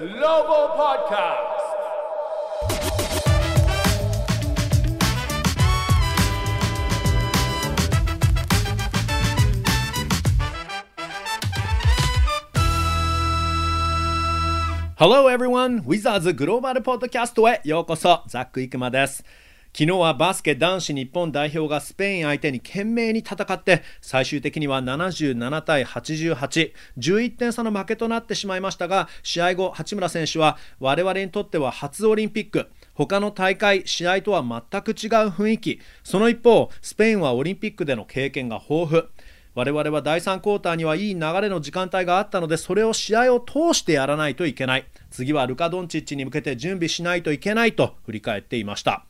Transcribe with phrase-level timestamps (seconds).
[0.00, 1.36] Global Podcast.
[14.96, 15.82] Hello everyone!
[15.84, 19.24] Wizards グローバルポッドキャストへようこそザック・イクマです
[19.73, 32.67] 昨日はバスケ男子日本代表がスペイン相手に懸命に戦って最終的には77対88、11点差の負けとなってしまいましたが試合後、八村選手は我々にとっては初オリンピック。
[32.95, 35.79] 他の大会、試合とは全く違う雰囲気。
[36.03, 39.09] その一方、スペインはオリンピックでの経験が豊富。
[39.55, 44.85] 我々は第3クォーターにはいい流れの時間帯があったのでそれを試合を通してやらないといけない。
[45.11, 49.05] 次はルカ・ドンチッチに向けて準備しないといけないと振り返っていました。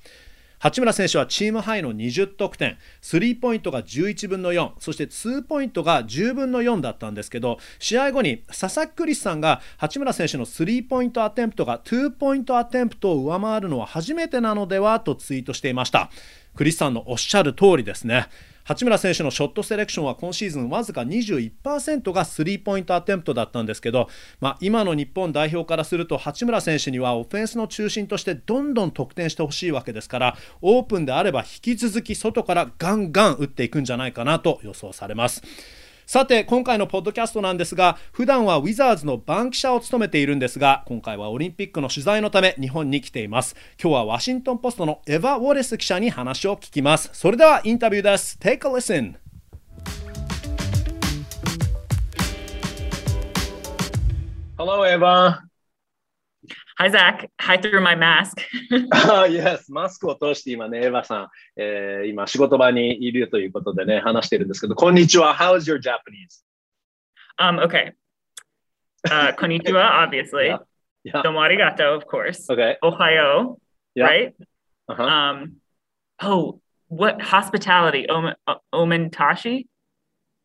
[0.61, 2.77] 八村選手はチームハイの20得点。
[3.01, 16.11] スリーポイントが11分の4そしてツーポイントが10分の4だったんですけど試合後に佐々木クリスさんが八村選手のスリーポイントアテンプトがツーポイントアテンプトを上回るのは初めてなのではとツイートしていました。
[16.55, 18.27] クリスさんのおっしゃる通りですね。
[18.63, 24.07] 八村選手のショットセレクションは今シーズンわずか21%がスリーポイントアテンプトだったんですけど、
[24.39, 35.41] まあ、今の日本代表からすると八村選手にはオフェンスの中心としてどんどん得点してほしいわけですからオープンであれば引き続き外からガンガン打っていくんじゃないかなと予想されます。
[36.11, 43.55] さて今回のポッドキャストなんですが普段はウィザーズの番記者を務めているんですが今回はオリンピックの取材のため日本に来ています。
[43.81, 47.11] 今日はワシントンポストのエヴァ・ウォレス記者に話を聞きます。
[47.13, 48.37] それではインタビューです。
[48.41, 49.15] Take a listen.
[54.57, 55.50] Hello, Eva.
[56.80, 57.30] Hi, Zach.
[57.40, 58.42] Hi through my mask.
[58.70, 65.34] uh, yes, マスクを通して今ね、エヴァさん、えー、今仕事場にいるということでね、話してるんですけど、こんにちは。
[65.34, 66.44] How is your Japanese?
[67.38, 67.92] Um, okay.
[69.08, 70.48] Uh, こ んにちは, obviously.
[70.48, 70.58] Yeah.
[71.04, 71.22] yeah.
[71.22, 72.50] Domo arigato, of course.
[72.50, 72.76] Okay.
[72.82, 73.56] Ohayo,
[73.94, 74.04] yeah.
[74.04, 74.34] right?
[74.88, 75.02] Uh-huh.
[75.02, 75.56] Um,
[76.20, 78.06] oh, what hospitality?
[78.08, 78.34] Om-
[78.74, 79.66] omentashi?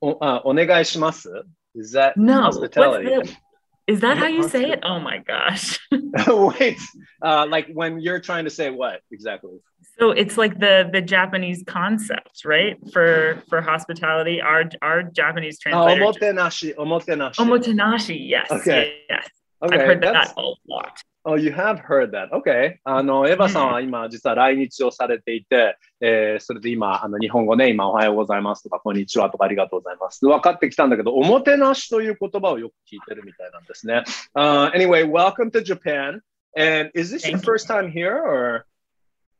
[0.02, 1.30] O, uh, お願いします
[1.76, 3.10] Is that no, hospitality?
[3.10, 3.38] What's the,
[3.87, 4.81] is that how you say it?
[4.83, 5.79] Oh my gosh.
[6.27, 6.79] Wait,
[7.23, 9.59] uh, like when you're trying to say what exactly?
[9.99, 12.77] So it's like the the Japanese concept, right?
[12.93, 16.05] For for hospitality, our our Japanese translator.
[16.05, 17.37] Oh, omotenashi, omotenashi.
[17.37, 18.51] Omotenashi, yes.
[18.51, 19.03] Okay.
[19.09, 19.29] Yes.
[19.64, 21.04] Okay, I've heard that a lot.
[21.24, 22.32] Oh, you have heard that.
[22.34, 22.80] Okay.
[22.84, 30.26] あの、エヴァさんは今、実は来日をされていて、えー、それで今、あの、日本語ね、今、おはようございますとか、こんにちはとか、ありがとうございます。
[30.26, 34.04] 分かってきたんだけど、おもてなしという言葉をよく聞いてるみたいなんですね。
[34.36, 36.22] Uh, anyway, welcome to Japan.
[36.58, 38.66] And is this your first time here or?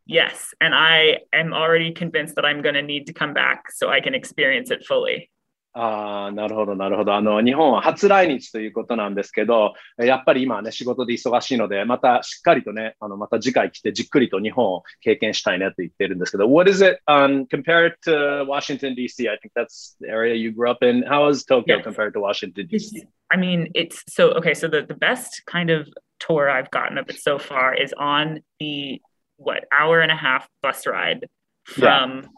[0.06, 3.90] Yes, and I am already convinced that I'm going to need to come back so
[3.90, 5.32] I can experience it fully.
[5.79, 7.15] ああ、なるほど、なるほど。
[7.15, 19.29] あの、日本は初来日ということなんですけど、やっぱり今ね、仕事で忙しいので、またしっかりとね、あの、また次回来てじっくりと日本を経験したいねと言ってるんですけど、What is it、um, compared to Washington, D.C.?
[19.29, 21.03] I think that's the area you grew up in.
[21.03, 21.85] How is Tokyo yes.
[21.85, 23.07] compared to Washington, D.C.?
[23.31, 25.87] I mean, it's so, okay, so the, the best kind of
[26.21, 29.03] tour I've gotten of it so far is on the,
[29.37, 31.29] what, hour and a half bus ride
[31.65, 32.29] from yeah.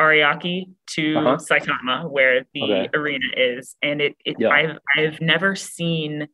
[0.00, 1.36] Ariake to uh-huh.
[1.36, 2.88] Saitama, where the okay.
[2.94, 4.48] arena is, and it, it yeah.
[4.48, 6.28] I've I've never seen.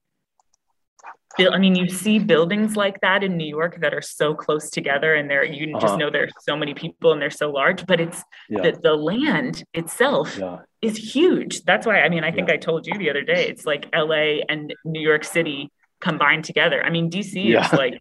[1.38, 5.15] I mean, you see buildings like that in New York that are so close together,
[5.15, 5.87] and there you uh-huh.
[5.87, 7.84] just know there's so many people and they're so large.
[7.84, 8.62] But it's yeah.
[8.62, 10.59] the, the land itself yeah.
[10.81, 11.62] is huge.
[11.65, 14.44] That's why I mean, I think I told you the other day, it's like L.A.
[14.48, 16.83] and New York City combined together.
[16.83, 18.00] I mean, DC is like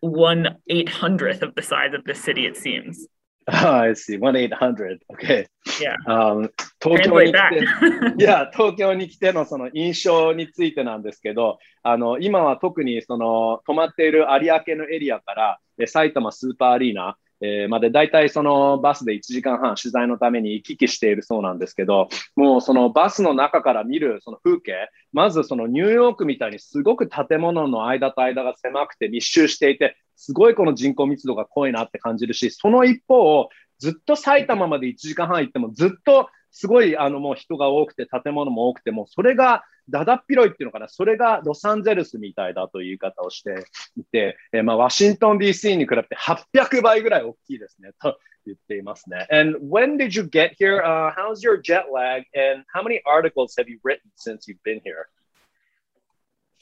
[0.00, 2.46] one eight hundredth of the size of the city.
[2.46, 3.06] It seems.
[3.52, 4.18] I see.
[4.18, 4.98] 1-800.
[5.12, 5.46] Okay.
[5.80, 5.94] Yeah.
[6.06, 6.50] Um,
[6.82, 43.64] 東京に来て、いや、東京に来てのその印象についてなんですけど、あの、今は特にその泊まっている有明のエリアから、埼玉スーパーアリーナ、えー、まで大体そのバスで1時間半取材のために行き来しているそうなんですけど、もうそのバスの中から見るその風景、まずそのニューヨークみたいにすごく建物の間と間が狭くて密集していて、すごいこの人口密度が濃いなって感じるし、その一方、ずっと埼玉まで1時間半行ってもずっとすごいあのもう人が多くて建物も多くてもそれがだだっ広いっていうのかなそれがロサンゼルスみたいだという言い方をして
[43.96, 49.26] いて、えー、まあ、ワシントン DC に比べて800倍ぐらい大きいですねと言っていますね。
[49.30, 52.24] And when did you get here?、Uh, how's your jet lag?
[52.34, 55.08] And how many articles have you written since you've been here?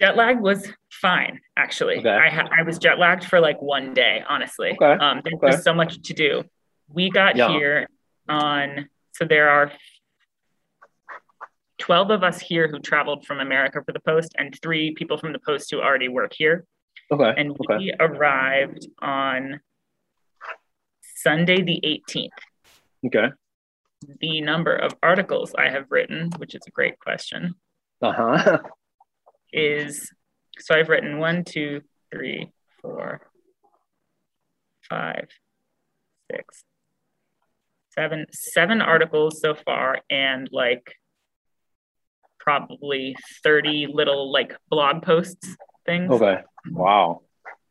[0.00, 1.98] Jet lag was fine, actually.
[1.98, 2.10] Okay.
[2.10, 4.70] I, ha- I was jet lagged for like one day, honestly.
[4.80, 4.92] Okay.
[4.92, 5.46] Um, there okay.
[5.48, 6.44] was so much to do.
[6.88, 7.48] We got yeah.
[7.48, 7.88] here
[8.28, 9.72] on, so there are
[11.78, 15.32] 12 of us here who traveled from America for the post, and three people from
[15.32, 16.64] the post who already work here.
[17.10, 17.32] Okay.
[17.36, 17.78] And okay.
[17.78, 19.60] we arrived on
[21.16, 22.28] Sunday the 18th.
[23.06, 23.28] Okay.
[24.20, 27.54] The number of articles I have written, which is a great question,
[28.00, 28.58] uh-huh.
[29.51, 30.11] is
[30.59, 31.81] so I've written one, two,
[32.11, 32.51] three,
[32.81, 33.21] four,
[34.89, 35.27] five,
[36.31, 36.63] six,
[37.91, 40.95] seven, seven articles so far, and like
[42.39, 45.55] probably 30 little like blog posts
[45.85, 46.11] things.
[46.11, 46.43] Okay.
[46.71, 47.21] Wow.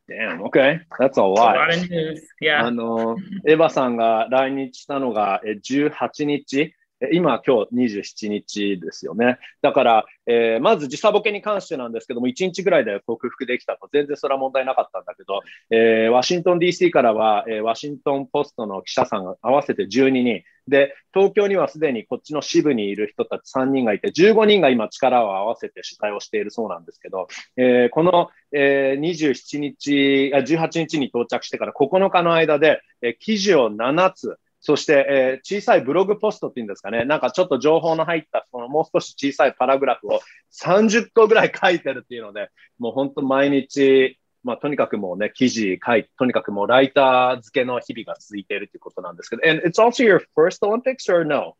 [0.08, 0.80] Damn, okay.
[0.98, 1.56] That's a lot.
[1.56, 2.20] A lot of news.
[2.40, 2.66] Yeah.
[2.66, 3.16] あの、
[3.46, 6.74] エヴァさんが来日したのがえ18日。
[7.13, 9.37] 今、今日27日ですよね。
[9.61, 40.19] だから、えー、まず時差ボケに関してなんですけども、1日ぐらいで克服できたと、全然それは問題なかったんだけど、えー、ワシントン DC からは、えー、ワシントンポストの記者さんが合わせて12人、で、東京にはすでにこっちの支部にいる人たち3人がいて、15人が今力を合わせて取材をしているそうなんですけど、えー、この、えー、27日、18日に到着してから9日の間で、えー、記事を7つ、そして、えー、小さいブログポストっていうんですかね、なんかちょっと情報の入った、そのもう少し小さいパラグラフを
[40.61, 51.53] 30個ぐらい書いてるっていうので、もう本当毎日、まあ、とにかくもうね、記事書いて、とにかくもうライター付けの日々が続いているということなんですけど、And it's also your first Olympics or no?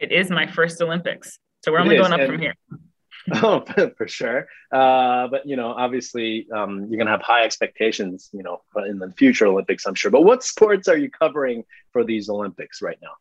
[0.00, 1.38] It is my first Olympics.
[1.62, 2.54] So we're only going up from here.
[3.34, 3.64] Oh,
[3.96, 4.46] for sure.
[4.72, 9.10] Uh, but you know, obviously, um, you're gonna have high expectations, you know, in the
[9.12, 10.10] future Olympics, I'm sure.
[10.10, 13.12] But what sports are you covering for these Olympics right now?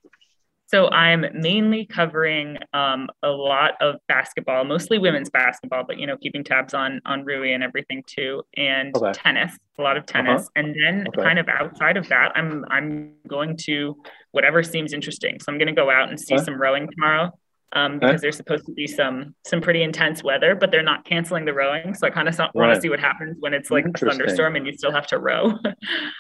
[0.69, 6.18] So I'm mainly covering um, a lot of basketball, mostly women's basketball, but you know,
[6.18, 9.13] keeping tabs on on Rui and everything too, and okay.
[9.13, 10.24] tennis, a lot of uh-huh.
[10.24, 10.50] tennis, uh-huh.
[10.57, 11.24] and then okay.
[11.24, 13.95] kind of outside of that, I'm I'm going to
[14.31, 15.39] whatever seems interesting.
[15.39, 16.44] So I'm going to go out and see okay.
[16.44, 17.31] some rowing tomorrow
[17.73, 21.44] um, because there's supposed to be some some pretty intense weather, but they're not canceling
[21.44, 21.94] the rowing.
[21.94, 22.75] So I kind of want right.
[22.75, 25.55] to see what happens when it's like a thunderstorm and you still have to row.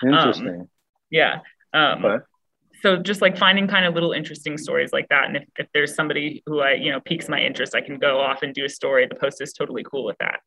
[0.02, 0.48] Interesting.
[0.48, 0.68] um,
[1.10, 1.40] yeah.
[1.74, 2.24] Um, okay.
[2.82, 5.94] So just like finding kind of little interesting stories like that, and if, if there's
[5.94, 8.68] somebody who I you know piques my interest, I can go off and do a
[8.68, 9.06] story.
[9.06, 10.40] The post is totally cool with that.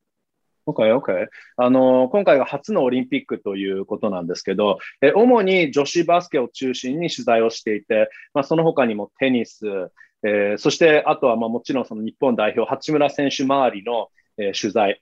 [0.68, 1.28] OK, OK。
[1.58, 9.92] あの、今回が初のオリンピックということなんですけど、え主に女子バスケを中心に取材をしていて、まあ、その他にもテニス、
[10.23, 14.09] えー、そしてあとはまあもちろんその日本代表、八村選手周りの、
[14.39, 15.01] えー、取材、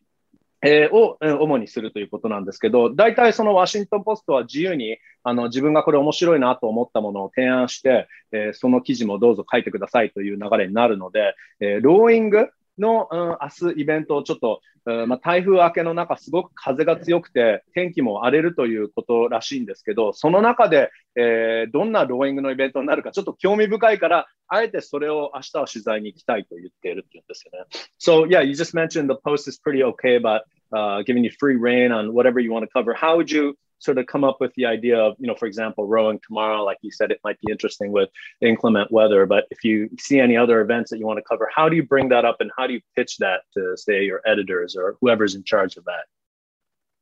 [0.62, 12.49] えー、を、えー、主にするということなんですけど、大体そのワシントン・ポストは自由にあの自分がこれ面白いなと思ったものを提案して、えー、その記事もどうぞ書いてくださいという流れになるので、えー、ローイング
[12.79, 27.67] の、うん、明日イベントをちょっと、うん、まあ、台風明けの中、すごく風が強くて、天気も荒れるということらしいんですけど、その中で、えー、どんなローイングのイベントになるか、ちょっと興味深いから、あえてそれを明日は取材に行きたいと言っているっていうんですよね。
[27.99, 31.93] So, yeah, you just mentioned the post is pretty okay but uh, giving you free reign
[31.93, 32.95] on whatever you want to cover.
[32.95, 35.87] How would you sort of come up with the idea of, you know, for example,
[35.87, 38.09] rowing tomorrow, like you said, it might be interesting with
[38.41, 39.27] inclement weather.
[39.27, 41.83] But if you see any other events that you want to cover, how do you
[41.83, 45.35] bring that up and how do you pitch that to, say, your editors or whoever's
[45.35, 46.07] in charge of that?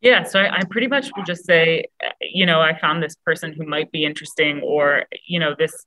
[0.03, 1.87] Yeah, so I, I pretty much will just say,
[2.21, 5.87] you know, I found this person who might be interesting, or you know, this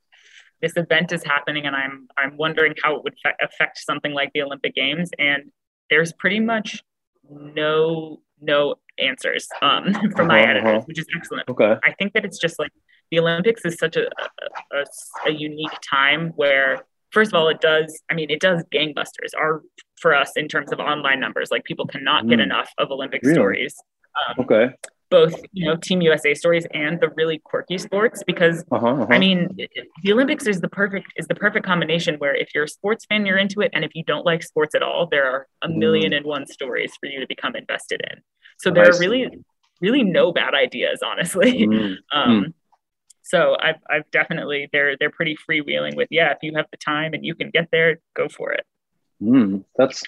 [0.62, 4.32] this event is happening, and I'm I'm wondering how it would fe- affect something like
[4.34, 5.12] the Olympic Games.
[5.20, 5.52] And
[5.92, 6.84] there's pretty much
[7.30, 10.86] no no answers um, from my uh-huh, editors, uh-huh.
[10.86, 11.50] which is excellent.
[11.50, 11.76] Okay.
[11.84, 12.72] I think that it's just like
[13.12, 14.08] the Olympics is such a,
[14.74, 14.84] a,
[15.28, 19.62] a, unique time where, first of all, it does, I mean, it does gangbusters are
[20.00, 21.50] for us in terms of online numbers.
[21.52, 22.30] Like people cannot mm.
[22.30, 23.34] get enough of Olympic really?
[23.34, 23.76] stories.
[24.28, 24.74] Um, okay
[25.10, 29.08] both you know team usa stories and the really quirky sports because uh-huh, uh-huh.
[29.10, 29.50] i mean
[30.04, 33.26] the olympics is the perfect is the perfect combination where if you're a sports fan
[33.26, 36.12] you're into it and if you don't like sports at all there are a million
[36.12, 36.18] mm.
[36.18, 38.20] and one stories for you to become invested in
[38.60, 39.28] so there are really
[39.82, 41.96] really no bad ideas honestly mm.
[42.14, 42.54] um, mm.
[43.22, 47.14] so I've, I've definitely they're they're pretty freewheeling with yeah if you have the time
[47.14, 48.66] and you can get there go for it
[49.22, 50.04] mm, that's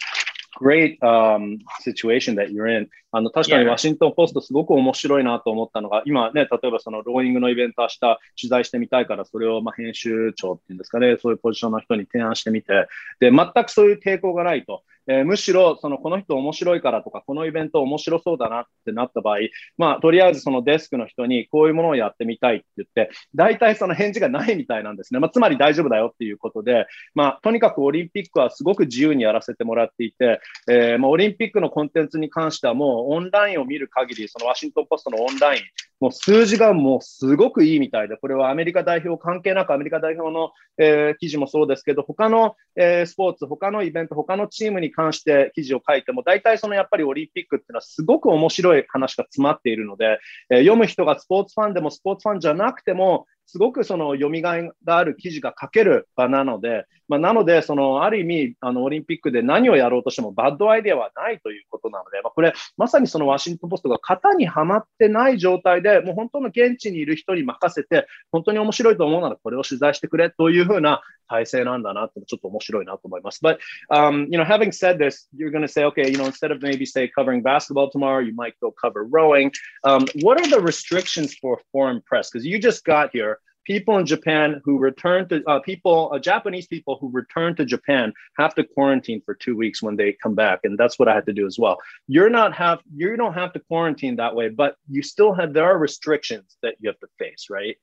[0.62, 2.90] great um, situation that you're in.
[3.12, 12.88] あの確かにワシントン・ポストすごく面白いなと思ったのが、今ね、例えばそのローイングのイベント明日取材してみたいから、それをまあ編集長っていうんですかね、そういうポジションの人に提案してみて、
[13.20, 14.84] で、全くそういう抵抗がないと。
[15.08, 19.38] えー、むしろそのこの人面白いからとかこのイベント面白そうだなってなった場合、
[19.78, 30.40] まあ、とりあえずそのデスクの人にこういうものをやってみたいって言って大体その返事がないみたいなんですね、まあ、つまり大丈夫だよっていうことで、まあ、とにかくオリンピックはすごく自由にやらせてもらっていて、
[30.70, 35.62] えー、まあ、オリンピックのコンテンツに関してはもうオンラインを見る限りそのワシントン・ポストのオンライン
[36.02, 73.42] もう数字がもうすごくいいみたいで、これはアメリカ代表関係なく、アメリカ代表の、えー、記事もそうですけど、他の、えー、スポーツ、他のイベント、他のチームに関して記事を書いても、大体そのやっぱりオリンピックっていうのはすごく面白い話が詰まっているので、えー、読む人がスポーツファンでもスポーツファンじゃなくても、すごくその読みがいがある記事が書ける場なので、まあ、なので、そのある意味あの、オリンピックで何をやろうとしてもバッドアイデアはないということなので、まあ、これ、まさにそのワシントン・ポストが型にはまってない状態で、もう本当の現地にいる人に任せて、本当に面白いと思うならこれを取材してくれというふうな体制なんだなってちょっと面白いなと思います。
[73.44, 73.58] But,
[73.90, 76.62] um, you know, having said this, you're going to say, okay, you know, instead of
[76.62, 79.52] maybe say covering basketball tomorrow, you might go cover rowing.
[79.84, 82.30] Um, what are the restrictions for foreign press?
[82.30, 83.41] Because you just got here.
[83.66, 88.14] People in Japan who return to uh, people, uh, Japanese people who return to Japan
[88.38, 91.26] have to quarantine for two weeks when they come back, and that's what I had
[91.28, 91.78] to do as well.
[92.08, 95.66] You're not have you don't have to quarantine that way, but you still have there
[95.66, 97.78] are restrictions that you have to face, right?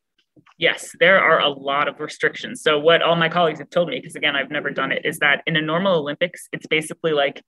[0.56, 2.62] Yes, there are a lot of restrictions.
[2.62, 5.18] So, what all my colleagues have told me, because again, I've never done it, is
[5.18, 7.42] that in a normal Olympics, it's basically like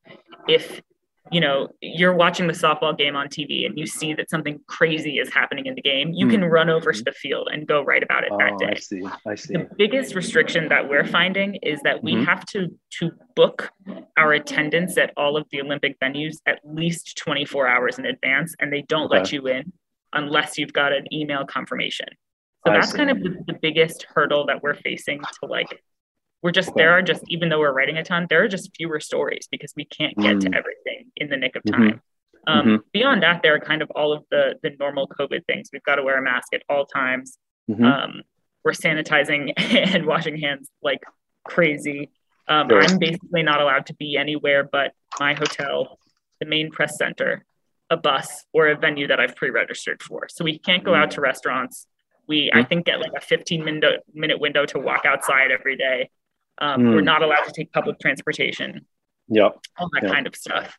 [0.49, 0.83] if
[1.31, 5.19] you know you're watching the softball game on tv and you see that something crazy
[5.19, 6.31] is happening in the game you mm.
[6.31, 8.75] can run over to the field and go write about it oh, that day i
[8.75, 12.25] see i see the biggest restriction that we're finding is that we mm-hmm.
[12.25, 13.71] have to to book
[14.17, 18.73] our attendance at all of the olympic venues at least 24 hours in advance and
[18.73, 19.19] they don't okay.
[19.19, 19.73] let you in
[20.13, 22.09] unless you've got an email confirmation
[22.67, 22.99] so I that's see.
[22.99, 25.83] kind of the, the biggest hurdle that we're facing to like
[26.43, 26.83] we're just okay.
[26.83, 29.73] there are just even though we're writing a ton there are just fewer stories because
[29.77, 30.41] we can't get mm.
[30.41, 31.83] to everything in the nick of mm-hmm.
[31.83, 31.99] time mm-hmm.
[32.47, 32.77] Um, mm-hmm.
[32.93, 35.97] beyond that there are kind of all of the the normal covid things we've got
[35.97, 37.39] to wear a mask at all times
[37.71, 37.85] mm-hmm.
[37.85, 38.23] um,
[38.65, 41.01] we're sanitizing and washing hands like
[41.45, 42.11] crazy
[42.49, 42.83] um, sure.
[42.83, 45.99] i'm basically not allowed to be anywhere but my hotel
[46.41, 47.45] the main press center
[47.91, 51.15] a bus or a venue that i've pre-registered for so we can't go out mm.
[51.15, 51.87] to restaurants
[52.27, 52.69] we i mm.
[52.69, 56.09] think get like a 15 minute minute window to walk outside every day
[56.61, 56.95] um, mm.
[56.95, 58.87] We're not allowed to take public transportation.
[59.29, 59.59] Yep.
[59.79, 60.13] All that yep.
[60.13, 60.77] kind of stuff.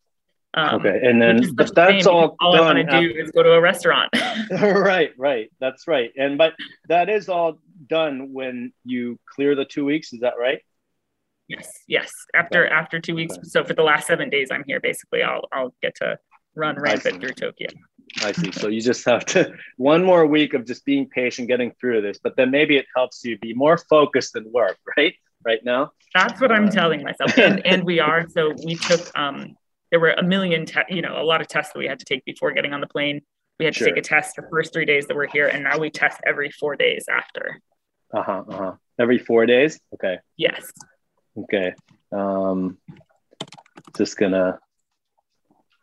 [0.53, 2.35] Um, okay, and then but that's all.
[2.41, 4.09] All done I want to do is go to a restaurant.
[4.51, 5.49] right, right.
[5.61, 6.11] That's right.
[6.17, 6.55] And but
[6.89, 10.11] that is all done when you clear the two weeks.
[10.11, 10.59] Is that right?
[11.47, 12.11] Yes, yes.
[12.35, 12.73] After okay.
[12.73, 13.35] after two weeks.
[13.35, 13.47] Okay.
[13.47, 14.81] So for the last seven days, I'm here.
[14.81, 16.19] Basically, I'll I'll get to
[16.53, 17.69] run rampant through Tokyo.
[18.21, 18.51] I see.
[18.51, 22.19] So you just have to one more week of just being patient, getting through this,
[22.21, 25.15] but then maybe it helps you be more focused and work, right?
[25.43, 25.91] Right now.
[26.13, 28.27] That's what I'm uh, telling myself, and and we are.
[28.29, 29.55] So we took um,
[29.91, 32.05] there were a million, te- you know, a lot of tests that we had to
[32.05, 33.21] take before getting on the plane.
[33.59, 33.87] We had to sure.
[33.89, 36.49] take a test the first three days that we're here, and now we test every
[36.51, 37.59] four days after.
[38.13, 38.43] Uh huh.
[38.47, 38.71] Uh huh.
[38.99, 39.79] Every four days.
[39.93, 40.19] Okay.
[40.37, 40.71] Yes.
[41.37, 41.73] Okay.
[42.11, 42.77] Um,
[43.95, 44.59] just gonna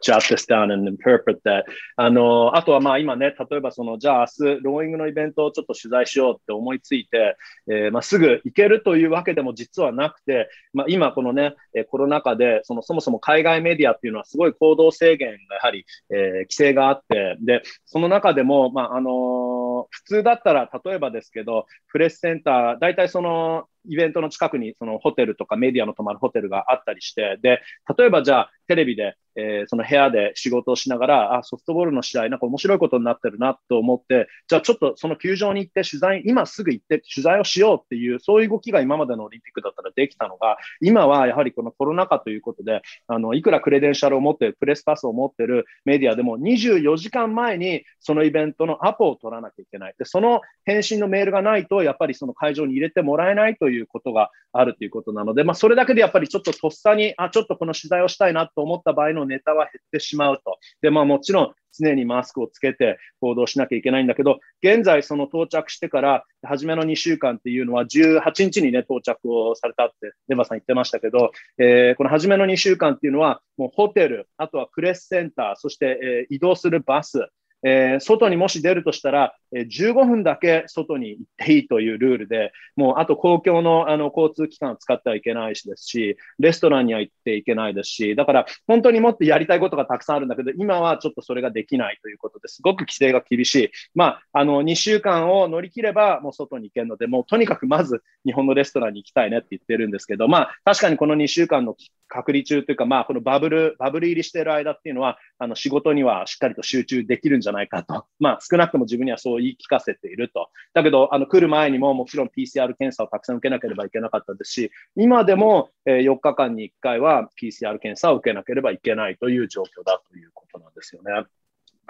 [0.02, 1.64] jot this down and interpret that.
[1.96, 7.36] あの、あとはまあ今ね、例えばその、じゃあ明日、ローイングのイベントをちょっと取材しようって思いついて、
[7.68, 11.54] えー、まあすぐ行けるというわけでも実はなくて、まあ今このね、
[11.90, 27.60] コロナ禍で、そのそもそも海外メディアっていうのはすごい行動制限がやはり、えー、規制があって、で、その中でも、まああの普通だったら、例えばですけど、プレスセンター、大体その、イベントの近くにそのホテルとかメディアの泊まるホテルがあったりして、で、
[27.96, 49.94] 例えばじゃあテレビで、えー、その部屋で仕事をしながら、あ、ソフトボールの試合なんか面白いことになってるなと思って、じゃあちょっとその球場に行って取材、今すぐ行って取材をしようっていう、そういう動きが今までのオリンピックだったらできたのが、今はやはりこのコロナ禍ということで、あの、いくらクレデンシャルを持ってる、プレスパスを持ってるメディアでも24時間前にそのイベントのアポを取らなきゃいけない。
[49.98, 60.58] で、その返信のメールがないと、やっぱりその会場に入れてもらえないということがあるということなので、まあ、それだけでやっぱりちょっととっさに、あ、ちょっとこの取材をしたいなと思った場合のネタは減ってしまうと。
[60.82, 77.28] で、まあもちろん常にマスクをつけて行動しなきゃいけないんだけど、現在その到着してから初めの2週間っていうのは18日にね、到着をされたってデマさん言ってましたけど、えー、この初めの2週間っていうのはもうホテル、あとはプレスセンター、そして、え、移動するバス、
[77.62, 93.70] えー、外にもし出るとしたら、えー、15分だけ外に行っていいというルールで、もうあと公共のあの交通機関を使ってはいけないしですし、レストランには行っていけないですし、だから本当にもっとやりたいことがたくさんあるんだけど、今はちょっとそれができないということですごく規制が厳しい。
[93.94, 101.74] まあ、あの、2週間を乗り切ればもう外に行けるので、もうとにかくまず日本のレストランに行きたいねって言ってるんですけど、まあ、確かにこの2週間の
[102.08, 108.06] 隔離中というか、まあ、このバブル、バブル入りしている間っていうのは、あの、仕事にはしっかりと集中できるんじゃないかと。
[108.18, 110.50] まあ、少なくとも自分にはそう言い聞かせていると。
[110.74, 121.24] だけど、あの、来る前にももちろん PCR 検査をたくさん受けなければいけなかったですし、今でも、え4日間に1回は PCR 検査を受けなければいけないという状況だということなんですよね。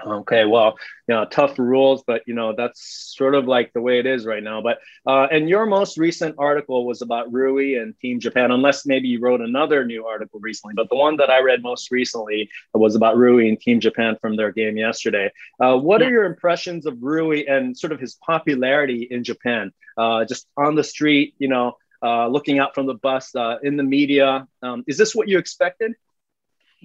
[0.06, 0.78] Okay, well,
[1.08, 4.26] you know, tough rules, but you know that's sort of like the way it is
[4.26, 4.62] right now.
[4.62, 9.08] But uh, and your most recent article was about Rui and Team Japan, unless maybe
[9.08, 10.74] you wrote another new article recently.
[10.76, 14.36] But the one that I read most recently was about Rui and Team Japan from
[14.36, 15.32] their game yesterday.
[15.60, 16.06] Uh, what yeah.
[16.06, 19.72] are your impressions of Rui and sort of his popularity in Japan?
[19.96, 23.76] Uh, just on the street, you know, uh, looking out from the bus, uh, in
[23.76, 24.46] the media.
[24.62, 25.94] Um, is this what you expected?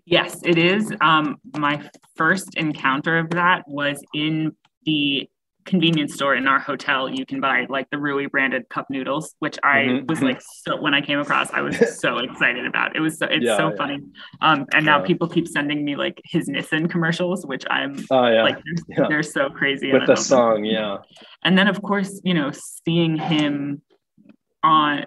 [0.05, 0.91] Yes, it is.
[1.01, 4.55] Um, my first encounter of that was in
[4.85, 5.29] the
[5.65, 7.09] convenience store in our hotel.
[7.09, 10.05] You can buy like the Rui branded cup noodles, which I mm-hmm.
[10.07, 10.27] was mm-hmm.
[10.27, 12.95] like so when I came across, I was so excited about.
[12.95, 13.75] It was so it's yeah, so yeah.
[13.77, 13.99] funny.
[14.41, 15.05] Um, and now yeah.
[15.05, 18.43] people keep sending me like his Nissin commercials, which I'm oh, yeah.
[18.43, 20.97] like they're, they're so crazy with the song, yeah.
[21.43, 22.51] And then of course, you know,
[22.85, 23.81] seeing him
[24.63, 25.05] on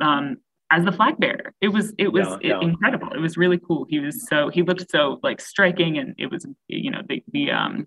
[0.00, 0.38] um
[0.70, 1.52] as the flag bearer.
[1.60, 3.08] It was it was incredible.
[3.14, 3.86] It was really cool.
[3.88, 7.50] He was so he looked so like striking, and it was you know the the
[7.50, 7.86] um,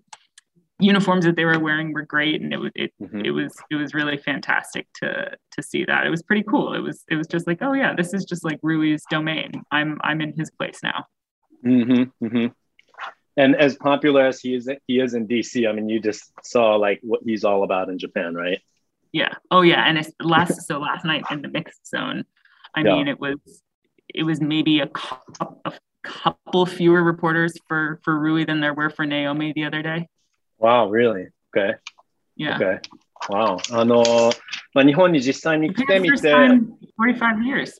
[0.78, 3.24] uniforms that they were wearing were great, and it was it mm-hmm.
[3.24, 6.06] it was it was really fantastic to to see that.
[6.06, 6.74] It was pretty cool.
[6.74, 9.52] It was it was just like oh yeah, this is just like Rui's domain.
[9.70, 11.06] I'm I'm in his place now.
[11.64, 12.46] Mm-hmm, mm-hmm.
[13.36, 15.68] And as popular as he is, he is in DC.
[15.68, 18.60] I mean, you just saw like what he's all about in Japan, right?
[19.12, 19.34] Yeah.
[19.50, 19.84] Oh yeah.
[19.84, 22.24] And it's last so last night in the mixed zone,
[22.77, 22.95] I yeah.
[22.95, 23.35] mean, it was
[24.13, 28.89] it was maybe a, couple, a couple fewer reporters for for Rui than there were
[28.89, 30.07] for Naomi the other day.
[30.57, 31.27] Wow, really?
[31.55, 31.75] Okay.
[32.35, 32.55] Yeah.
[32.55, 32.79] Okay.
[33.29, 33.57] Wow.
[33.71, 34.03] あの、
[34.73, 36.33] まあ、日本に実際に来てみて。
[36.33, 37.79] 45 years.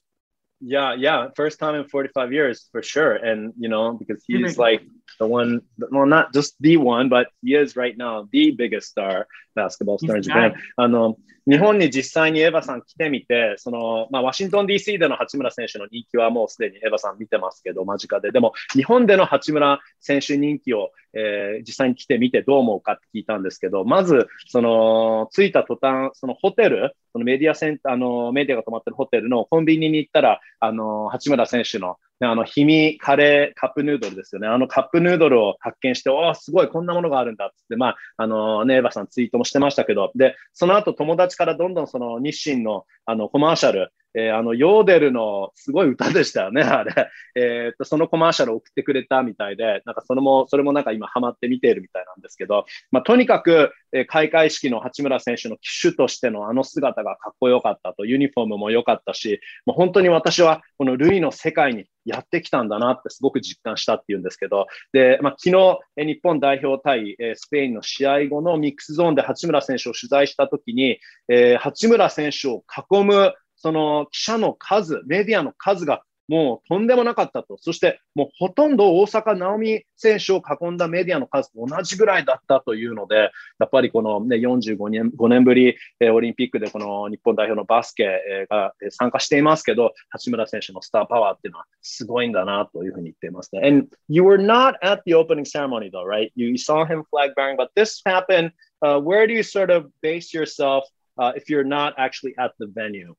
[0.62, 1.30] Yeah, yeah.
[1.36, 3.16] First time in 45 years for sure.
[3.16, 4.82] And, you know, because he's like
[5.19, 9.27] the one, well, not just the one, but he is right now the biggest star,
[9.55, 10.55] basketball star in Japan.
[10.77, 11.17] あの、
[11.49, 18.33] 日本に実際にエヴァさん来てみて、その、まあ、ワシントン DC での八村選手の人気はもうすでにエヴァさん見てますけど、間近で。
[18.33, 34.49] でも、日本での八村選手人気を、えー、実際に来てみてどう思うかって聞いたんですけど、まず、その、着いた途端、そのホテル、そのメディアセンター、あの、メディアが泊まってるホテルのコンビニに行ったら、あの、八村選手のあの、氷見カレーカップヌードルですよね。
[34.49, 46.93] あのカップヌードルを発見して、おすごい、こんなものがあるんだっつって、まあ、あの、ネイバさんツイートもしてましたけど、で、その後友達からどんどんその日清のあのコマーシャル、えー、あの、ヨーデルのすごい歌でしたよね、 あれ。
[47.37, 77.57] えー、っと、そのコマーシャルを送ってくれたみたいで、なんかそれも、それもなんか今ハマって見ているみたいなんですけど、まあ、とにかく、えー、開会式の八村選手の機種としてのあの姿がかっこよかったと、ユニフォームも良かったし、もう本当に私はこのルイの世界にやってきたんだなってすごく実感したっていうんですけど、で、まあ、昨日、日本代表対、えスペインの試合後のミックスゾーンで八村選手を取材したときに、えー、八村選手を囲むその記者の数、メディアの数がもうとんでもなかったと。
[77.59, 93.67] そしてもうほとんど大坂なおみ選手を囲んだメディアの数と同じぐらいだったというので、やっぱりこの、ね、45年 ,5 年ぶり、えオリンピックでこの日本代表のバスケ、えが参加していますけど、八村選手のスターパワーっていうのはすごいんだなというふうに言っていますね。
[93.67, 96.31] And you were not at the opening ceremony though, right?
[96.37, 98.53] You saw him flag bearing, but this happened.
[98.83, 100.85] Uh, where do you sort of base yourself
[101.17, 103.15] uh, if you're not actually at the venue?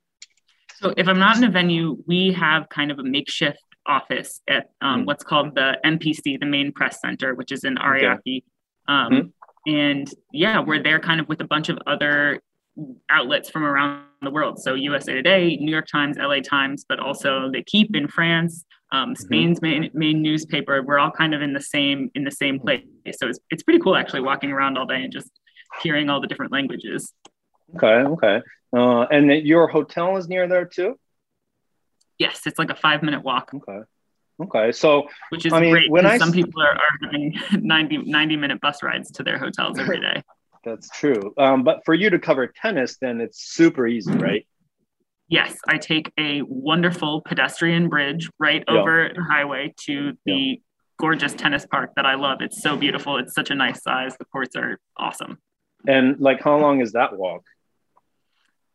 [0.82, 4.70] So if I'm not in a venue, we have kind of a makeshift office at
[4.82, 8.20] um, mm what's called the MPC, the main press center, which is in Ariake.
[8.20, 8.44] Okay.
[8.88, 9.32] Um, mm
[9.68, 12.42] And yeah, we're there kind of with a bunch of other
[13.10, 14.60] outlets from around the world.
[14.60, 19.10] So USA Today, New York Times, LA Times, but also the L'Équipe in France, um,
[19.10, 19.16] mm-hmm.
[19.16, 19.82] Spain's mm-hmm.
[19.82, 20.82] main, main newspaper.
[20.82, 22.66] We're all kind of in the same in the same mm-hmm.
[23.04, 23.18] place.
[23.20, 25.32] So it's, it's pretty cool actually walking around all day and just
[25.84, 27.14] hearing all the different languages.
[27.76, 28.42] Okay, okay.
[28.76, 31.00] Uh, and your hotel is near there too?
[32.18, 33.52] Yes, it's like a five minute walk.
[33.54, 33.80] Okay.
[34.42, 34.72] Okay.
[34.72, 38.38] So, which is I mean, great when I some people are, are having 90, 90
[38.38, 40.22] minute bus rides to their hotels every day.
[40.64, 41.34] That's true.
[41.38, 44.22] Um, but for you to cover tennis, then it's super easy, mm-hmm.
[44.22, 44.48] right?
[45.30, 48.74] Yes, I take a wonderful pedestrian bridge right yeah.
[48.74, 50.56] over the highway to the yeah.
[51.00, 52.40] gorgeous tennis park that I love.
[52.42, 53.18] It's so beautiful.
[53.18, 54.16] It's such a nice size.
[54.18, 55.38] The courts are awesome.
[55.88, 57.44] And like, how long is that walk?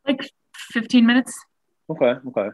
[0.06, 0.28] Like
[0.72, 1.38] 15 minutes.
[1.90, 2.14] Okay.
[2.28, 2.48] Okay.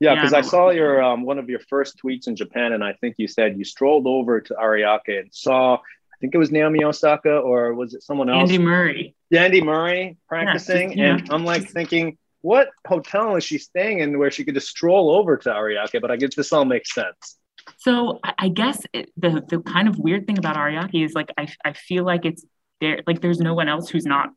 [0.00, 2.82] Yeah, because yeah, I saw your um, one of your first tweets in Japan, and
[2.82, 6.50] I think you said you strolled over to Ariake and saw, I think it was
[6.50, 8.50] Naomi Osaka or was it someone else?
[8.50, 9.14] Andy Murray.
[9.30, 14.18] Yeah, Andy Murray practicing, yeah, and I'm like thinking, what hotel is she staying in
[14.18, 16.00] where she could just stroll over to Ariake?
[16.00, 17.38] But I guess this all makes sense.
[17.78, 21.46] So I guess it, the the kind of weird thing about Ariake is like I
[21.64, 22.44] I feel like it's
[22.80, 24.30] there like there's no one else who's not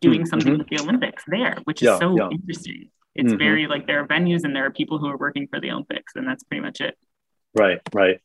[0.00, 0.26] doing mm-hmm.
[0.26, 2.28] something with the Olympics there, which is yeah, so yeah.
[2.30, 2.90] interesting.
[3.14, 3.38] It's mm-hmm.
[3.38, 6.14] very like there are venues and there are people who are working for the Olympics,
[6.16, 6.96] and that's pretty much it.
[7.54, 8.20] Right, right.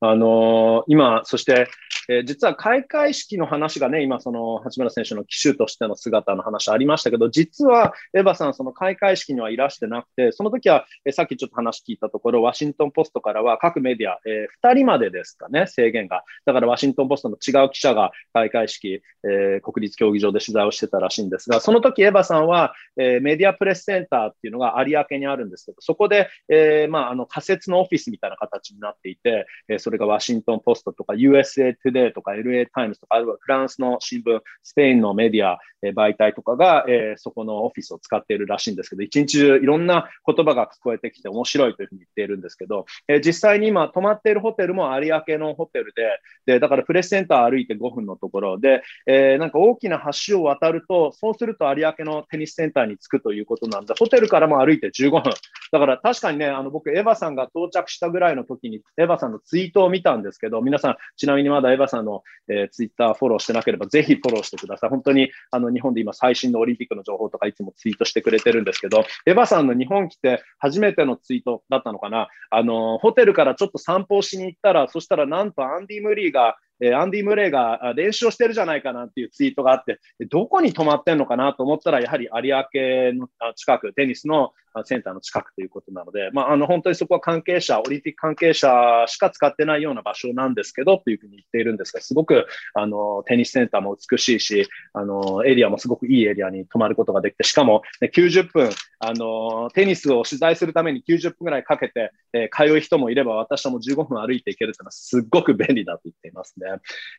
[0.00, 1.68] あのー、今、そして
[2.09, 16.23] えー、実は開会式の話がね、今その八村選手の旗手としての姿の話ありましたけど、実はエヴァさん、その開会式にはいらしてなくて、その時は、えー、さっきちょっと話聞いたところ、ワシントンポストからは各メディア、えー、2人までですかね、制限が。
[16.45, 55.33] だからワシントンポストの違う記者が開会式、えー、国立競技場で取材をしてたらしいんですが、その時エヴァさんは、え、メディアプレスセンターっていうのが有明にあるんですけど、そこで、えー、まあ、あの仮設のオフィスみたいな形になっていて、え、それがワシントンポストとか USA でとか LA タイムズとか、あるいはフランスの新聞、スペインのメディア、え、媒体とかが、え、そこのオフィスを使っているらしいんですけど、一日中いろんな言葉が聞こえてきて面白いというふうに言っているんですけど、え、実際に今泊まっているホテルも有明のホテルで、で、だからプレスセンター歩いて5分のところで、え、なんか大きな橋を渡ると、そうすると有明のテニスセンターに着くということなんで、ホテルからも歩いて15分。
[55.71, 64.89] だから確かにね、あの僕、エヴァさんが到着したぐらいの時に、エヴァさんのツイートを見たんですけど、皆さん、ちなみにまだエヴァさんの、えー、ツイッターフォローしてなければ、ぜひフォローしてください。
[64.89, 72.27] 本当にあの日本で今最新のオリンピックの情報とかいつもツイートしてくれてるんですけど、エヴァさんの日本来て初めてのツイートだったのかな。
[72.49, 84.51] あの、ホテルからちょっと散歩をしに行ったら、そしたらなんとアンディ・ムリーがえアンディ・ムレイが練習をしてるじゃないかなっていうツイートがあって、どこに泊まってんのかなと思ったら、やはり有明の近く、テニスの
[84.85, 98.69] センターの近くということなので、まあ、あの本当にそこは関係者、オリンピック関係者しか使ってないような場所なんですけどというふうに言っているんですが、すごくあのテニスセンターも美しいし、あのエリアもすごくいいエリアに泊まることができて、しかも、ね、90分
[99.03, 106.67] あの、テニスを取材するために90分ぐらいかけて、えー、通う人もいれば、私も15分歩いていけるというのはすごく便利だと言っていますね。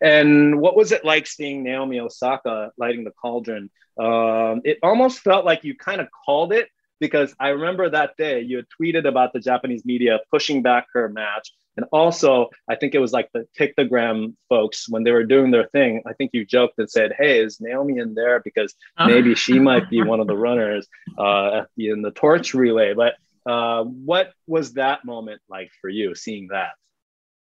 [0.01, 3.69] And what was it like seeing Naomi Osaka lighting the cauldron?
[3.99, 6.69] Um, it almost felt like you kind of called it
[7.03, 11.09] because I remember that day you had tweeted about the Japanese media pushing back her
[11.09, 11.53] match.
[11.77, 15.67] And also, I think it was like the Pictogram folks when they were doing their
[15.67, 16.03] thing.
[16.07, 18.41] I think you joked and said, "Hey, is Naomi in there?
[18.41, 19.09] Because uh-huh.
[19.09, 20.87] maybe she might be one of the runners
[21.19, 23.15] uh, in the torch relay." But
[23.51, 26.73] uh, what was that moment like for you, seeing that?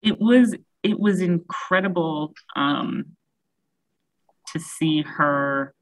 [0.02, 3.16] It was it was incredible um,
[4.52, 5.74] to see her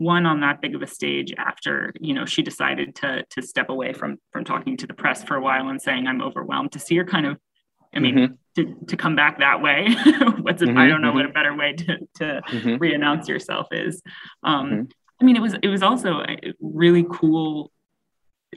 [0.00, 3.68] one on that big of a stage after you know she decided to to step
[3.68, 6.78] away from from talking to the press for a while and saying i'm overwhelmed to
[6.78, 7.36] see her kind of
[7.94, 8.34] i mean mm-hmm.
[8.56, 9.88] to, to come back that way
[10.40, 11.18] what's mm-hmm, i don't know mm-hmm.
[11.18, 12.76] what a better way to to mm-hmm.
[12.78, 14.00] re-announce yourself is
[14.42, 14.82] um mm-hmm.
[15.20, 17.70] i mean it was it was also uh, really cool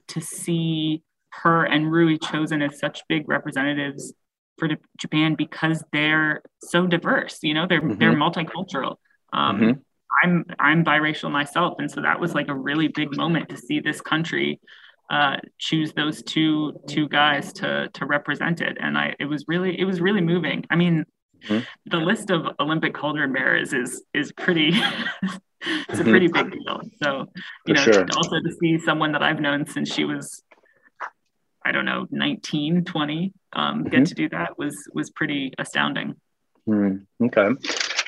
[0.07, 4.13] to see her and rui chosen as such big representatives
[4.57, 8.21] for japan because they're so diverse you know they're they're mm-hmm.
[8.21, 8.95] multicultural
[9.33, 9.83] um
[10.21, 13.79] I'm I'm biracial myself, and so that was like a really big moment to see
[13.79, 14.59] this country
[15.09, 19.79] uh, choose those two two guys to to represent it, and I it was really
[19.79, 20.65] it was really moving.
[20.69, 21.05] I mean,
[21.45, 21.63] mm-hmm.
[21.85, 24.71] the list of Olympic cauldron bearers is is pretty.
[25.89, 26.81] it's a pretty big deal.
[27.01, 27.27] So
[27.65, 28.05] you For know, sure.
[28.17, 30.43] also to see someone that I've known since she was
[31.65, 33.89] I don't know 19, 20 um, mm-hmm.
[33.89, 36.15] get to do that was was pretty astounding.
[36.67, 37.49] Mm, okay.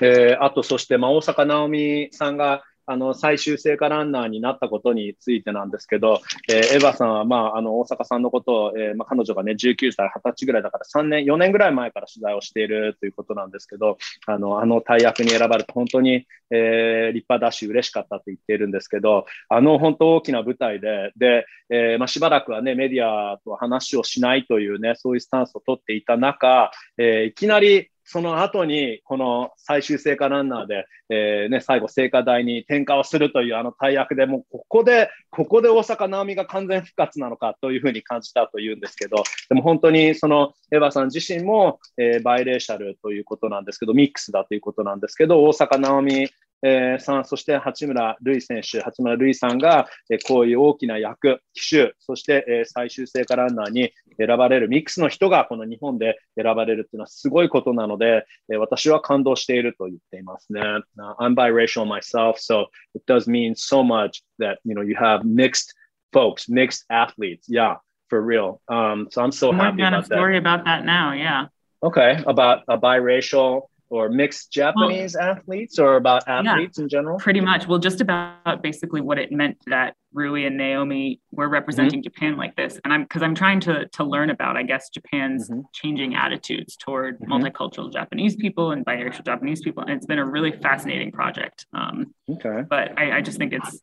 [0.01, 46.29] えー、あと、そして、まあ、大坂なおみさんが、あの、最終聖火ランナーになったことについてなんですけど、えー、エヴァさんは、まあ、あの、大坂さんのことを、えー、まあ、彼女がね、19歳、20歳ぐらいだから3年、4年ぐらい前から取材をしているということなんですけど、あの、あの大役に選ばれて本当に、えー、立派だし、嬉しかったと言っているんですけど、あの、本当大きな舞台で、で、えー、まあ、しばらくはね、メディアと話をしないというね、そういうスタンスを取っていた中、えー、いきなり、その後に、この最終聖火ランナーで、えー、ね、最後聖火台に点火をするというあの大役でもうここで、ここで大阪なおみが完全復活なのかというふうに感じたというんですけど、でも本当にそのエヴァさん自身も、えー、バイレーシャルということなんですけど、ミックスだということなんですけど、大阪なおみ
[46.61, 60.61] えー、さん、そして八村塁選手、八村塁さんが、えー、こういう大きな役、機種、そして、えー、最終聖火ランナーに選ばれるミックスの人がこの日本で選ばれるっていうのはすごいことなので、えー、私は感動していると言っていますね。
[60.61, 65.73] Uh, I'm biracial myself, so it does mean so much that you know you have mixed
[66.11, 67.47] folks, mixed athletes.
[67.47, 67.77] Yeah,
[68.09, 68.61] for real.
[68.67, 70.15] Um, so I'm so I'm happy about that.
[70.15, 71.13] story about that now.
[71.13, 71.47] Yeah.
[71.83, 77.19] Okay, about a biracial or mixed Japanese well, athletes or about athletes yeah, in general?
[77.19, 77.67] Pretty much.
[77.67, 82.03] Well, just about basically what it meant that Rui and Naomi were representing mm-hmm.
[82.03, 82.79] Japan like this.
[82.83, 85.61] And I'm because I'm trying to to learn about, I guess, Japan's mm-hmm.
[85.73, 87.31] changing attitudes toward mm-hmm.
[87.31, 89.83] multicultural Japanese people and biracial Japanese people.
[89.83, 91.65] And it's been a really fascinating project.
[91.73, 92.63] Um, okay.
[92.67, 93.79] But I, I just think it's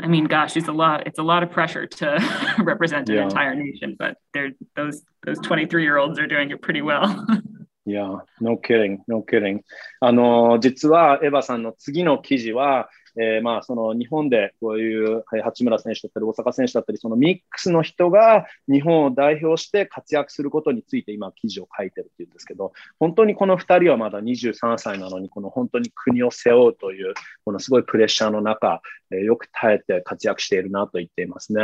[0.00, 1.06] I mean, gosh, it's a lot.
[1.06, 3.24] It's a lot of pressure to represent an yeah.
[3.24, 7.26] entire nation, but they're those those 23 year olds are doing it pretty well.
[7.84, 9.62] Yeah, no kidding, no kidding.
[10.00, 27.14] あの、実はエヴァさんの次の記事は、えー、まあその日本でこういう八村選手だったり大阪選手だったりそのミックスの人が日本を代表して活躍することについて今記事を書いてるっていうんですけど本当にこの2人はまだ23歳なのにこの本当に国を背負うという
[27.44, 31.62] このすごいプレッシャーの中、えー、よく耐えて活躍しているなと言っていますね。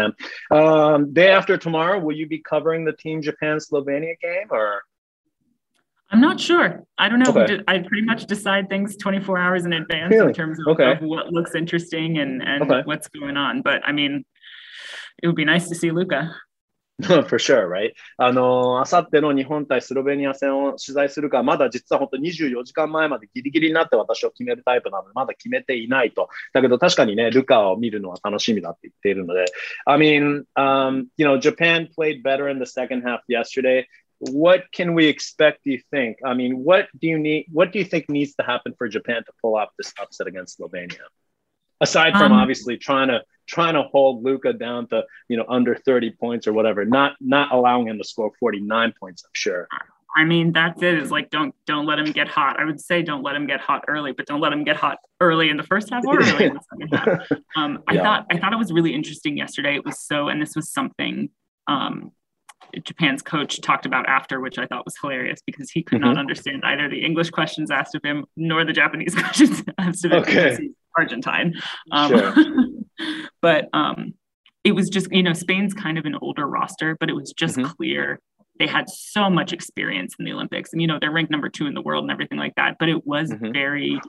[0.51, 4.83] Um, day after tomorrow, will you be covering the Team Japan Slovenia game or?
[6.12, 6.84] I'm not sure.
[6.98, 7.32] I don't know.
[7.32, 7.60] Okay.
[7.68, 10.28] I pretty much decide things 24 hours in advance really?
[10.28, 10.92] in terms of, okay.
[10.92, 12.82] of, what looks interesting and, and okay.
[12.86, 13.64] what's going on.
[13.64, 14.24] But I mean,
[15.22, 16.36] it would be nice to see Luca.
[17.02, 17.94] For sure, right?
[18.18, 26.30] あの、あさっての日本対スロベニア戦を取材するか、まだ実は本当24時間前までギリギリになって私を決めるタイプなので、まだ決めていないと。
[26.54, 29.46] だけど確かにね、ルカを見るのは楽しみだって言っているので。
[29.86, 33.88] I mean, um, you know, Japan played better in the second half yesterday.
[34.21, 37.79] what can we expect do you think i mean what do you need what do
[37.79, 40.99] you think needs to happen for japan to pull off this upset against slovenia
[41.81, 45.77] aside from um, obviously trying to trying to hold luca down to you know under
[45.77, 49.69] 30 points or whatever not not allowing him to score 49 points i'm sure
[50.17, 50.95] I mean, that's it.
[50.95, 52.59] Is like don't don't let him get hot.
[52.59, 54.99] I would say don't let him get hot early, but don't let him get hot
[55.21, 57.29] early in the first half or early in the second half.
[57.57, 58.03] Um, I yeah.
[58.03, 59.75] thought I thought it was really interesting yesterday.
[59.75, 61.31] It was so, and this was something
[61.67, 62.13] um,
[62.85, 66.09] Japan's coach talked about after, which I thought was hilarious because he could mm-hmm.
[66.09, 70.13] not understand either the English questions asked of him nor the Japanese questions asked of
[70.13, 70.71] him okay.
[70.97, 71.55] Argentine.
[71.93, 72.35] Um, sure.
[73.43, 74.15] but um,
[74.65, 77.57] it was just, you know, Spain's kind of an older roster, but it was just
[77.57, 77.71] mm-hmm.
[77.73, 78.21] clear
[78.59, 80.73] they had so much experience in the Olympics.
[80.73, 82.77] And, you know, they're ranked number two in the world and everything like that.
[82.79, 83.53] But it was mm-hmm.
[83.53, 84.01] very,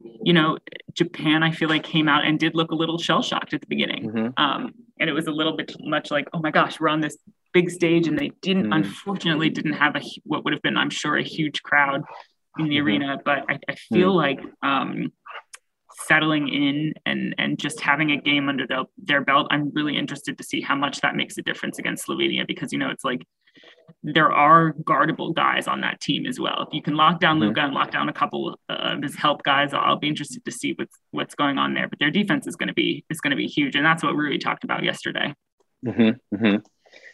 [0.00, 0.58] you know,
[0.94, 3.66] Japan, I feel like came out and did look a little shell shocked at the
[3.66, 4.10] beginning.
[4.10, 4.42] Mm-hmm.
[4.42, 7.16] Um, and it was a little bit much like, oh my gosh, we're on this
[7.52, 8.74] big stage and they didn't mm.
[8.74, 12.02] unfortunately didn't have a what would have been i'm sure a huge crowd
[12.58, 12.86] in the mm-hmm.
[12.86, 14.16] arena but i, I feel mm.
[14.16, 15.12] like um,
[16.06, 20.38] settling in and and just having a game under the, their belt i'm really interested
[20.38, 23.26] to see how much that makes a difference against slovenia because you know it's like
[24.02, 27.48] there are guardable guys on that team as well if you can lock down mm-hmm.
[27.48, 30.72] luca and lock down a couple of his help guys i'll be interested to see
[30.76, 33.36] what's what's going on there but their defense is going to be is going to
[33.36, 35.34] be huge and that's what rui talked about yesterday
[35.84, 36.56] mm-hmm.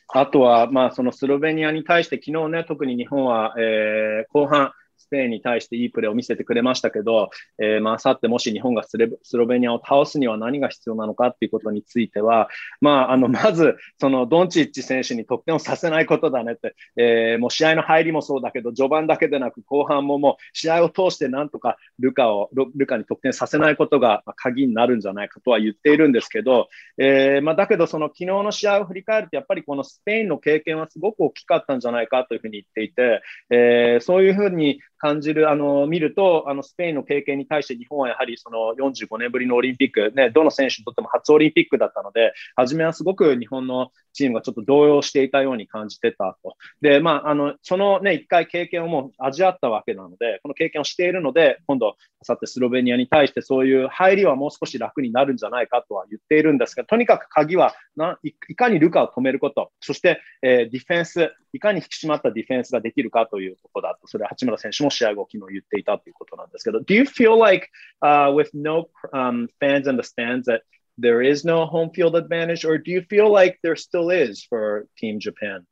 [0.09, 8.97] あとは、まあ、そのスロベニアに対して、昨日ね、特に日本は、えー、後半、スペインに対していいプレーを見せてくれましたけど、えー、まあ、さってもし日本がス
[9.37, 12.49] ロベニアを倒すには何が必要なのかっていうことについては、
[12.81, 46.57] まあ、あの、まず、そのドンチッチ選手に得点をさせないことだねって、えー、もう試合の入りもそうだけど、序盤だけでなく後半ももう試合を通してなんとかルカを、ルカに得点させないことが鍵になるんじゃないかとは言っているんですけど、えー、まあ、だけどその昨日の試合を振り返ると、やっぱりこのスペインの経験はすごく大きかったんじゃないかというふうに言っていて、えー、そういうふうに感じる、あの見るとあの、スペインの経験に対して日本はやはりその45年ぶりのオリンピック、ね、どの選手にとっても初オリンピックだったので、初めはすごく日本のチームがちょっと動揺していたように感じてたと。
[46.81, 57.75] で、まあ、あのその、ね、1回経験をもう味わったわけなので、この経験をしているので、今度、あさってスロベニアに対してそういう入りはもう少し楽になるんじゃないかとは言っているんですが、とにかく鍵は
[58.23, 70.62] いかにルカを止めること、そして、えー、ディフェンス、いかに引き締まったディフェンスができるかということだと、それは八村選手も 試合後、昨日言っていたということなんですけど、Do you feel like、uh, with no、um, fans in the stands that
[71.00, 74.88] there is no home field advantage, or do you feel like there still is for
[74.98, 75.66] Team Japan?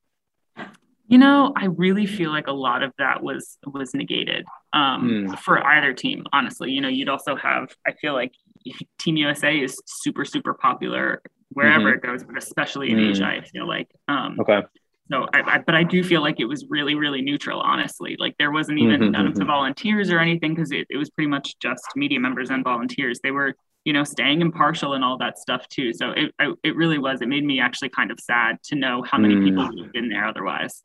[1.10, 5.40] You know, I really feel like a lot of that was was negated um, mm.
[5.40, 6.26] for either team.
[6.34, 7.74] Honestly, you know, you'd also have.
[7.86, 8.34] I feel like
[9.00, 11.98] Team USA is super super popular wherever mm-hmm.
[11.98, 13.12] it goes, but especially in mm.
[13.12, 13.26] Asia.
[13.26, 13.90] I feel like.
[14.10, 14.64] Um, okay.
[15.11, 18.17] So, I, I, but I do feel like it was really, really neutral, honestly.
[18.19, 19.49] Like there wasn't even mm-hmm, none of the mm-hmm.
[19.49, 23.21] volunteers or anything because it, it was pretty much just media members and volunteers.
[23.23, 25.93] They were you know, staying impartial and all that stuff too.
[25.93, 29.19] So it, it really was, it made me actually kind of sad to know how
[29.19, 29.45] many mm.
[29.45, 30.83] people would have been there otherwise.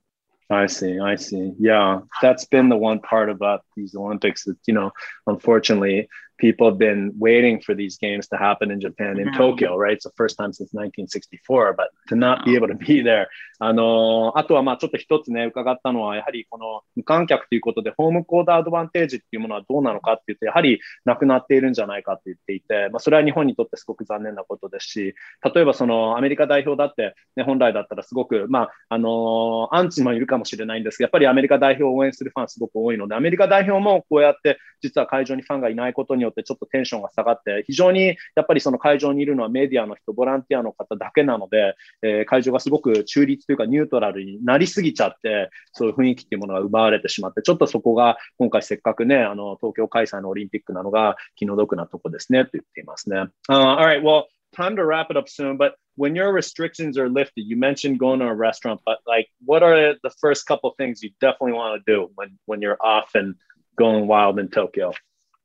[0.49, 0.99] I see.
[0.99, 1.53] I see.
[1.59, 1.99] Yeah.
[2.21, 4.91] That's been the one part about these Olympics that, you know,
[5.27, 9.93] unfortunately, people have been waiting for these games to happen in Japan, in Tokyo, right?
[9.93, 13.27] It's the first time since 1964, but to not be able to be there.
[13.59, 25.15] あの、あとはまあちょっと一つね、伺ったのは、やはりこの無観客ということで、ホームコードアドバンテージっていうものはどうなのかって言って、やはりなくなっているんじゃないかって言っていて、まあそれは日本にとってすごく残念なことですし、
[25.55, 53.17] 例えばそのアメリカ代表だって、ね、本来だったらすごく、まあ、あの、アンチもいるかもしれないんですが、やっぱりアメリカ代表を応援するファンすごく多いので、アメリカ代表もこうやって実は会場にファンがいないことによってちょっとテンションが下がって、非常にやっぱりその会場にいるのはメディアの人、ボランティアの方だけなので、えー、会場がすごく中立というかニュートラルになりすぎちゃって、そういう雰囲気っていうものが奪われてしまって、ちょっとそこが今回せっかくね、あの東京開催のオリンピックなのが気の毒なとこですねと言っていますね。
[53.49, 57.57] Uh, alright, well, time to wrap it up soon, but when your restrictions are lifted, you
[57.57, 61.53] mentioned going to a restaurant, but like, what are the first couple things you definitely
[61.53, 63.35] want to do when when you're off and
[63.77, 64.93] going wild in Tokyo?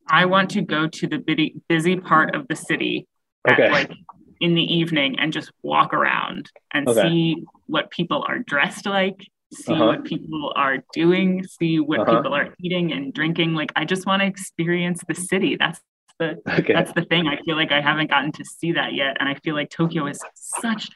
[0.08, 3.06] I want to go to the busy, busy part of the city
[3.48, 3.64] okay.
[3.64, 3.92] at, like
[4.40, 7.02] in the evening and just walk around and okay.
[7.02, 9.86] see what people are dressed like, see uh-huh.
[9.86, 12.16] what people are doing, see what uh-huh.
[12.16, 13.54] people are eating and drinking.
[13.54, 15.56] Like I just want to experience the city.
[15.58, 15.80] That's
[16.18, 16.72] the okay.
[16.72, 17.26] that's the thing.
[17.26, 20.06] I feel like I haven't gotten to see that yet, and I feel like Tokyo
[20.06, 20.88] is such.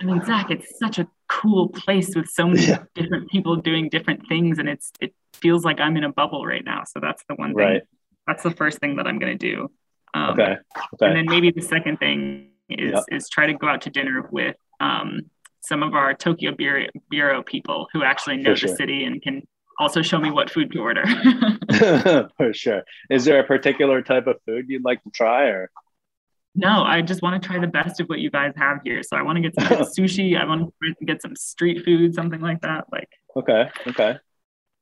[0.00, 2.84] I mean, Zach, it's such a cool place with so many yeah.
[2.94, 6.64] different people doing different things, and it's it feels like I'm in a bubble right
[6.64, 6.84] now.
[6.84, 7.56] So that's the one thing.
[7.56, 7.82] Right.
[8.26, 9.70] That's the first thing that I'm gonna do.
[10.14, 10.56] Um, okay.
[10.94, 11.06] okay.
[11.06, 13.04] And then maybe the second thing is yep.
[13.10, 15.30] is try to go out to dinner with um,
[15.60, 19.42] some of our Tokyo Bureau, Bureau people who actually know the city and can
[19.78, 21.04] also show me what food to order.
[22.36, 22.82] For sure.
[23.10, 25.70] Is there a particular type of food you'd like to try or?
[26.54, 29.02] No, I just want to try the best of what you guys have here.
[29.02, 30.38] So I want to get some sushi.
[30.38, 32.86] I want to get some street food, something like that.
[32.92, 34.18] Like okay, okay.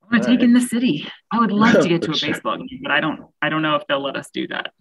[0.10, 0.46] I want to take right.
[0.46, 1.08] in the city.
[1.32, 2.32] I would love to get to a sure.
[2.32, 3.26] baseball game, but I don't.
[3.42, 4.72] I don't know if they'll let us do that.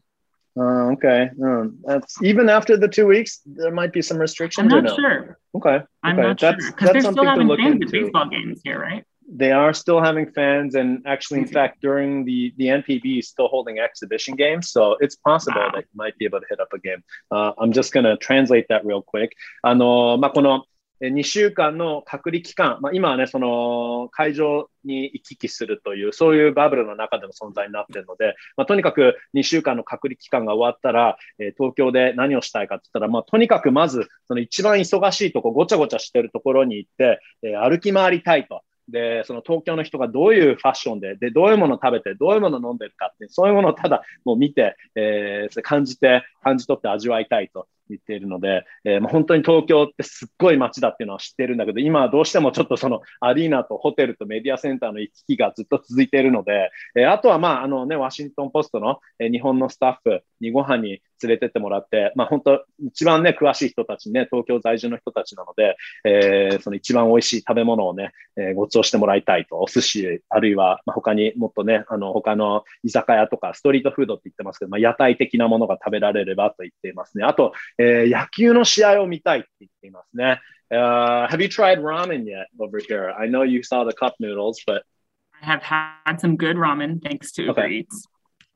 [0.56, 3.40] Uh, okay, um, that's even after the two weeks.
[3.46, 4.72] There might be some restrictions.
[4.72, 4.96] I'm not no?
[4.96, 5.38] sure.
[5.54, 6.28] Okay, I'm okay.
[6.28, 9.04] not that's, sure because they're still having fans at baseball games here, right?
[9.28, 13.48] they are still having fans and actually in fact during the the npb is still
[13.48, 15.70] holding exhibition games so it's possible wow.
[15.74, 18.16] that you might be able to hit up a game uh, i'm just going to
[18.18, 19.30] translate that real quick
[19.62, 20.64] あのまあこの
[21.01, 38.61] 2週間の隔離期間、まあ、今はね、その会場に行き来するという、そういうバブルの中での存在になっているので、まあ、とにかく2週間の隔離期間が終わったら、えー、東京で何をしたいかって言ったら、まあ、とにかくまず、その一番忙しいとこ、ごちゃごちゃしてるところに行って、えー、歩き回りたいと。
[38.89, 77.23] で、その東京の人がどういうファッションで、で、どういうものを食べて、どういうものを飲んでるかって、そういうものをただもう見て、えー、感じて、感じ取って味わいたいと言っているので、えー、もう本当に東京ってすっごい街だっていうのは知ってるんだけど、今はどうしてもちょっとそのアリーナとホテルとメディアセンターの行き来がずっと続いているので、えー、あとはまあ、あのね、ワシントンポストの、えー、日本のスタッフにご飯に連れてってもらって、まあ本当一番ね、詳しい人たちね、東京在住の人たちなので、えー、その一番美味しい食べ物をね、えー、ご馳走してもらいたいと、お寿司、あるいは、まあ、他にもっとね、あの、他の居酒屋とかストリートフードって言ってますけど、まあ屋台的なものが食べられればと言っていますね。
[77.23, 80.39] あと、えー、野球の試合を見たいって言っていますね。
[80.71, 83.11] Uh, have you tried ramen yet over here?
[83.17, 84.83] I know you saw the cup noodles, but
[85.41, 87.73] I have had some good ramen thanks to Uber okay.
[87.73, 88.05] Eats.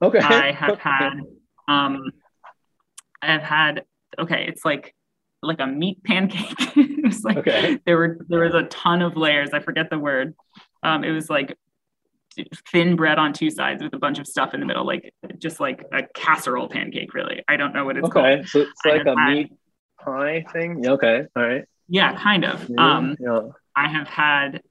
[0.01, 0.19] Okay.
[0.19, 1.21] I have had
[1.67, 2.11] um
[3.23, 3.85] I have had
[4.19, 4.93] okay, it's like
[5.41, 6.55] like a meat pancake.
[6.77, 7.79] it was like okay.
[7.85, 9.51] there were there was a ton of layers.
[9.53, 10.35] I forget the word.
[10.81, 11.57] Um, it was like
[12.71, 15.59] thin bread on two sides with a bunch of stuff in the middle, like just
[15.59, 17.13] like a casserole pancake.
[17.13, 18.13] Really, I don't know what it's okay.
[18.13, 18.25] called.
[18.25, 19.53] Okay, so it's like a had, meat
[19.99, 20.85] pie thing.
[20.85, 21.65] Okay, all right.
[21.87, 22.69] Yeah, kind of.
[22.77, 23.39] Um, yeah.
[23.75, 24.61] I have had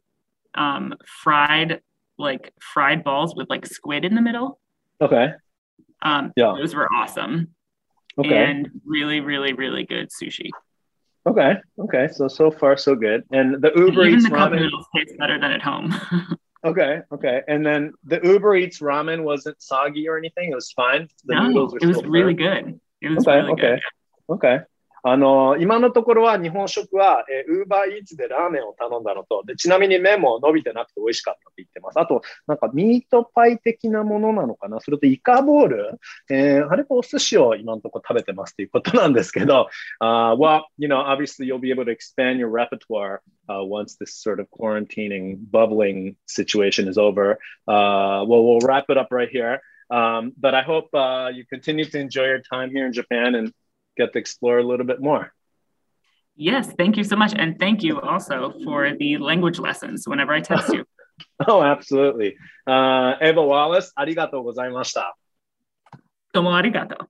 [0.54, 1.80] um, fried
[2.18, 4.60] like fried balls with like squid in the middle.
[5.00, 5.32] Okay.
[6.02, 7.54] Um, yeah, those were awesome.
[8.18, 8.44] Okay.
[8.44, 10.50] And really, really, really good sushi.
[11.26, 11.54] Okay.
[11.78, 12.08] Okay.
[12.12, 13.24] So so far so good.
[13.30, 15.94] And the Uber Even Eats the cup noodles taste better than at home.
[16.64, 17.00] okay.
[17.12, 17.42] Okay.
[17.46, 20.50] And then the Uber Eats ramen wasn't soggy or anything.
[20.50, 21.08] It was fine.
[21.24, 22.80] The no, it was really good.
[23.00, 23.60] It was okay, really okay.
[23.60, 24.34] good.
[24.34, 24.58] Okay.
[25.04, 31.98] あの、今のところは日本食は、えー、ウーバーイーツでラーメンを頼んだのと、で、ちなみに麺も伸びてなくて美味しかったって言ってます。
[31.98, 39.68] あと、なんかミートパイ的なものなのかなそれとイカボールえー、あれとお寿司を今のところ食べてますっていうことなんですけど、
[40.00, 44.40] uh, well, you know, obviously you'll be able to expand your repertoire uh, once this sort
[44.40, 47.38] of quarantining, bubbling situation is over.
[47.66, 49.60] Uh, well, we'll wrap it up right here.
[49.90, 53.52] Um, but I hope uh, you continue to enjoy your time here in Japan and
[53.96, 55.32] get to explore a little bit more.
[56.34, 57.34] Yes, thank you so much.
[57.36, 60.84] And thank you also for the language lessons whenever I text you.
[61.46, 62.36] oh, absolutely.
[62.66, 65.04] Uh, Eva Wallace, arigato gozaimashita.
[66.32, 67.06] Tomo arigato.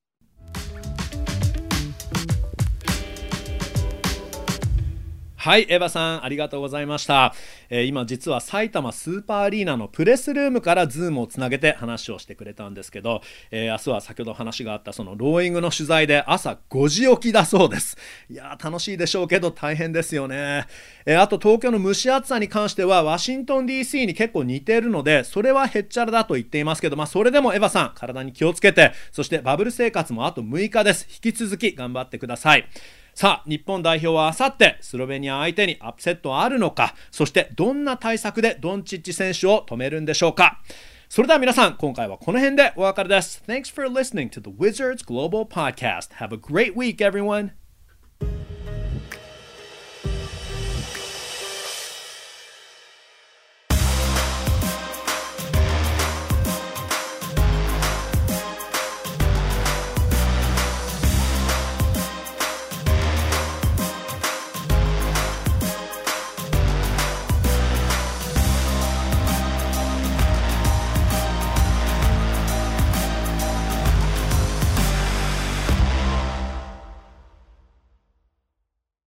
[5.42, 7.34] はい、エヴァさん、ありがとうございました。
[7.68, 17.96] えー、今実は埼玉スーパーアリーナのプレスルームからズームをつなげて話をしてくれたんですけど、えー、明日は先ほど話があったそのローイングの取材で朝5時起きだそうです。
[18.30, 20.68] いや楽しいでしょうけど大変ですよね、
[21.06, 31.08] えー、あと東京の蒸し暑さに関してはワシントン DC に結構似ているのでそれはへっちゃらだと言っていますけどまあそれでもエヴァさん体に気をつけてそしてバブル生活もあと6日です。
[31.10, 32.68] 引き続き頑張ってください。
[33.14, 40.60] さあ日本代表はあさってスロベニア相手にアップセットあるのかそしてどんな対策でドンチッチ選手を止めるんでしょうか。
[41.08, 43.44] それでは皆さん今回はこの辺でお別れです。
[43.46, 46.14] Thanks for listening to the Wizards Global Podcast.
[46.14, 47.50] Have a great week everyone.